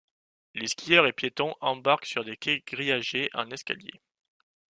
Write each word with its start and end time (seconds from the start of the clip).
Les 0.55 0.65
skieurs 0.69 1.05
et 1.05 1.13
piétons 1.13 1.53
embarquent 1.61 2.07
sur 2.07 2.25
des 2.25 2.35
quais 2.35 2.63
grillagés 2.65 3.29
en 3.35 3.51
escalier. 3.51 4.01